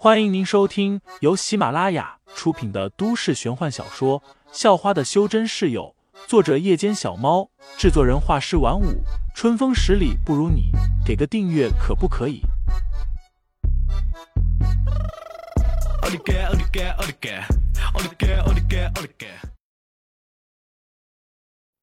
[0.00, 4.20] 欢迎您收听由喜马拉雅出品的都市玄幻小说
[4.52, 5.92] 《校花的修真室友》，
[6.28, 9.02] 作者：夜间小猫，制作人：画师晚舞，
[9.34, 10.70] 春风十里不如你，
[11.04, 12.42] 给个订阅可不可以？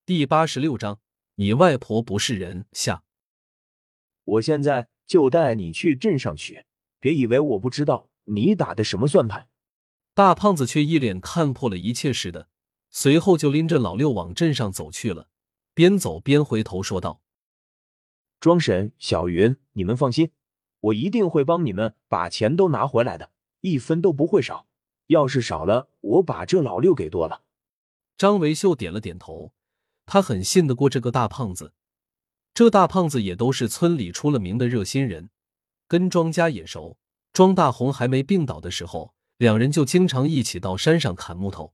[0.06, 1.00] 第八十六章，
[1.36, 3.04] 你外婆不是人下。
[4.24, 6.66] 我现在就带你去镇上去。
[7.06, 9.48] 别以为我不知道你打的什么算盘！
[10.16, 12.48] 大胖子却一脸看破了一切似的，
[12.90, 15.28] 随后就拎着老六往镇上走去了，
[15.76, 17.22] 边走边回头说道
[18.41, 20.31] ：“庄神、小云，你们放心，
[20.80, 23.30] 我一定会帮你们把钱都拿回来的，
[23.62, 24.66] 一分都不会少。
[25.06, 27.44] 要是少了，我把这老六给剁了。”
[28.17, 29.53] 张维秀点了点头，
[30.08, 31.73] 他很信得过这个大胖子，
[32.56, 35.30] 这大胖子也都是村里出了名的热心人。
[35.88, 36.98] 跟庄家也熟，
[37.31, 41.73] 庄大红还没病倒的时候，两人就经常一起到山上砍木头。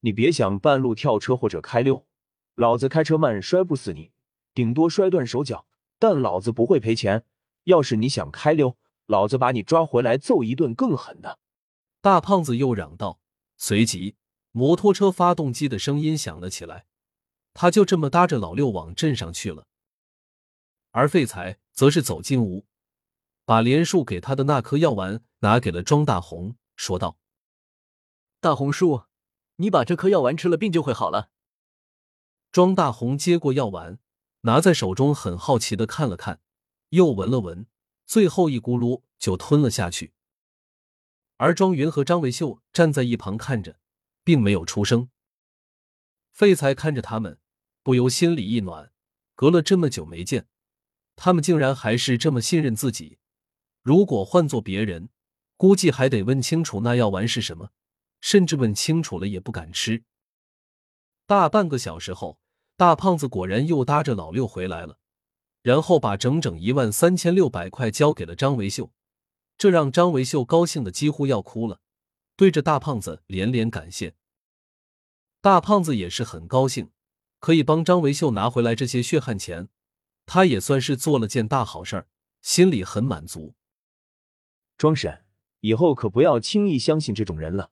[0.00, 2.06] 你别想半路跳车或者开溜，
[2.54, 4.12] 老子开车慢摔不死你，
[4.54, 5.66] 顶多摔断手脚，
[5.98, 7.24] 但老子不会赔钱。
[7.64, 11.38] 要是你想开溜，老子把你抓回来揍一顿更狠的！
[12.00, 13.20] 大胖子又嚷道。
[13.58, 14.16] 随即，
[14.52, 16.86] 摩托车发动机的声音响了起来，
[17.52, 19.66] 他就这么搭着老六往镇上去了。
[20.92, 22.64] 而废材则是走进屋。
[23.50, 27.18] 把连树给他的那颗药丸拿给了庄大红，说道
[28.38, 29.06] ：“大红叔，
[29.56, 31.32] 你把这颗药丸吃了，病就会好了。”
[32.52, 33.98] 庄大红接过药丸，
[34.42, 36.40] 拿在手中，很好奇的看了看，
[36.90, 37.66] 又闻了闻，
[38.06, 40.12] 最后一咕噜就吞了下去。
[41.38, 43.80] 而庄云和张维秀站在一旁看着，
[44.22, 45.10] 并没有出声。
[46.30, 47.40] 废材看着他们，
[47.82, 48.92] 不由心里一暖，
[49.34, 50.46] 隔了这么久没见，
[51.16, 53.18] 他们竟然还是这么信任自己。
[53.82, 55.08] 如果换做别人，
[55.56, 57.70] 估计还得问清楚那药丸是什么，
[58.20, 60.04] 甚至问清楚了也不敢吃。
[61.26, 62.38] 大半个小时后，
[62.76, 64.98] 大胖子果然又搭着老六回来了，
[65.62, 68.90] 然后把整整一万三千六百块交给了张维秀，
[69.56, 71.80] 这让张维秀高兴的几乎要哭了，
[72.36, 74.14] 对着大胖子连连感谢。
[75.40, 76.90] 大胖子也是很高兴，
[77.38, 79.68] 可以帮张维秀拿回来这些血汗钱，
[80.26, 82.08] 他也算是做了件大好事儿，
[82.42, 83.54] 心里很满足。
[84.80, 85.22] 庄婶，
[85.60, 87.70] 以后可不要轻易相信这种人了，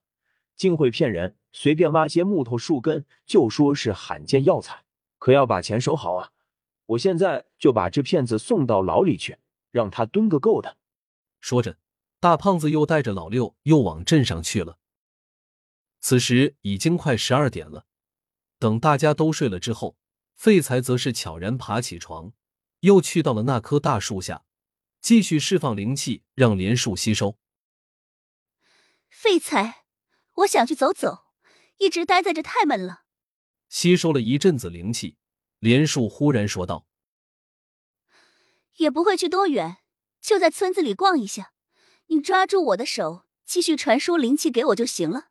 [0.54, 4.84] 竟会骗人，随便挖些木头树根就说是罕见药材，
[5.16, 6.32] 可要把钱收好啊！
[6.84, 9.38] 我现在就把这骗子送到牢里去，
[9.70, 10.76] 让他蹲个够的。
[11.40, 11.78] 说着，
[12.20, 14.76] 大胖子又带着老六又往镇上去了。
[16.00, 17.86] 此时已经快十二点了，
[18.58, 19.96] 等大家都睡了之后，
[20.34, 22.32] 废材则是悄然爬起床，
[22.80, 24.44] 又去到了那棵大树下。
[25.00, 27.38] 继续释放灵气，让莲树吸收。
[29.08, 29.84] 废材，
[30.34, 31.26] 我想去走走，
[31.78, 33.04] 一直待在这太闷了。
[33.68, 35.16] 吸收了一阵子灵气，
[35.58, 36.86] 莲树忽然说道
[38.76, 39.78] ：“也不会去多远，
[40.20, 41.52] 就在村子里逛一下。
[42.06, 45.30] 你抓住我的手，继续传输灵气给我就行了。”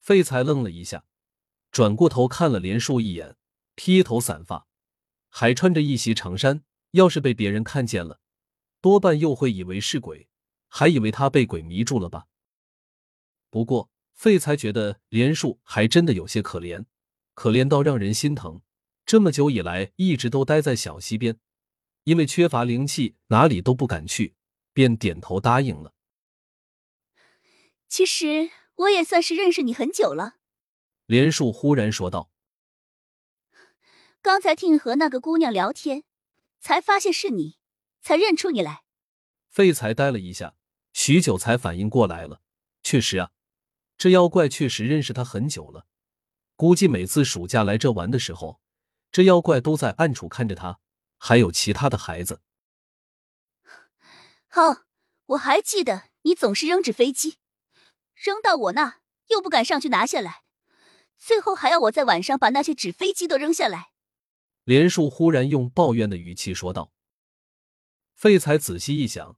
[0.00, 1.04] 废材愣了一下，
[1.70, 3.36] 转过头看了莲树一眼，
[3.74, 4.66] 披头散发，
[5.28, 8.20] 还穿着一袭长衫，要是被别人看见了。
[8.82, 10.28] 多半又会以为是鬼，
[10.68, 12.26] 还以为他被鬼迷住了吧。
[13.48, 16.84] 不过废材觉得莲树还真的有些可怜，
[17.34, 18.60] 可怜到让人心疼。
[19.06, 21.38] 这么久以来一直都待在小溪边，
[22.02, 24.34] 因为缺乏灵气，哪里都不敢去，
[24.72, 25.94] 便点头答应了。
[27.88, 30.38] 其实我也算是认识你很久了。
[31.06, 32.32] 莲树忽然说道
[34.20, 36.02] ：“刚才听你和那个姑娘聊天，
[36.58, 37.58] 才发现是你。”
[38.02, 38.82] 才认出你来，
[39.48, 40.56] 废材呆了一下，
[40.92, 42.42] 许久才反应过来了。
[42.82, 43.30] 确实啊，
[43.96, 45.86] 这妖怪确实认识他很久了。
[46.56, 48.60] 估计每次暑假来这玩的时候，
[49.12, 50.80] 这妖怪都在暗处看着他，
[51.16, 52.40] 还有其他的孩子。
[54.48, 54.82] 好，
[55.26, 57.38] 我还记得你总是扔纸飞机，
[58.14, 58.98] 扔到我那
[59.28, 60.42] 又不敢上去拿下来，
[61.16, 63.92] 最后还要我在晚上把那些纸飞机都扔下来。
[64.64, 66.92] 连树忽然用抱怨的语气说道。
[68.22, 69.36] 废材仔细一想，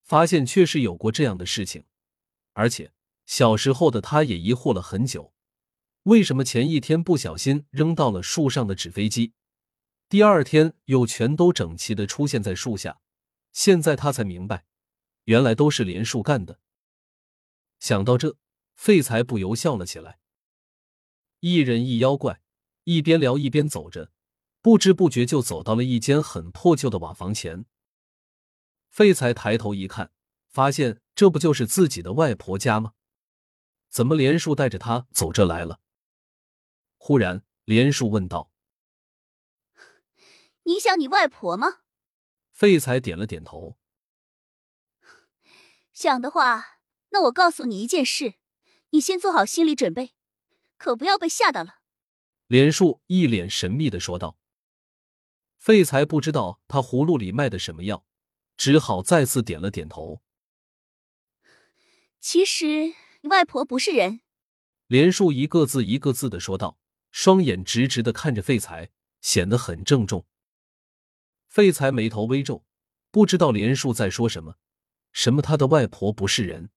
[0.00, 1.84] 发现确实有过这样的事情，
[2.54, 2.94] 而且
[3.26, 5.34] 小时候的他也疑惑了很久，
[6.04, 9.34] 为什么前一天不小心扔到了树上的纸飞机，
[10.08, 13.02] 第二天又全都整齐的出现在树下？
[13.52, 14.64] 现在他才明白，
[15.24, 16.58] 原来都是连树干的。
[17.80, 18.38] 想到这，
[18.74, 20.20] 废材不由笑了起来。
[21.40, 22.40] 一人一妖怪，
[22.84, 24.10] 一边聊一边走着，
[24.62, 27.66] 不知不觉就走到了一间很破旧的瓦房前。
[28.92, 30.12] 废材抬头一看，
[30.50, 32.92] 发现这不就是自己的外婆家吗？
[33.88, 35.80] 怎么连树带着他走这来了？
[36.98, 38.52] 忽然，连树问道
[40.64, 41.78] ：“你想你外婆吗？”
[42.52, 43.78] 废材点了点头。
[45.94, 46.78] 想的话，
[47.08, 48.34] 那我告诉你一件事，
[48.90, 50.12] 你先做好心理准备，
[50.76, 51.76] 可不要被吓到了。
[52.46, 54.36] 连树一脸神秘的说道。
[55.56, 58.04] 废材不知道他葫芦里卖的什么药，
[58.56, 60.22] 只好再次点了点头。
[62.20, 64.20] 其实你外婆不是人。
[64.86, 66.78] 连树一个字一个字的说道，
[67.10, 68.90] 双眼直直的看着废材，
[69.20, 70.26] 显得很郑重。
[71.48, 72.64] 废材眉头微皱，
[73.10, 74.56] 不知道连树在说什么。
[75.12, 75.42] 什么？
[75.42, 76.70] 他的外婆不是人？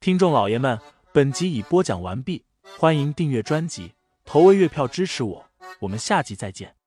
[0.00, 0.80] 听众老爷们，
[1.12, 3.94] 本集已播讲完毕，欢迎订阅专辑。
[4.24, 5.50] 投喂月票支持我，
[5.80, 6.79] 我们下集再见。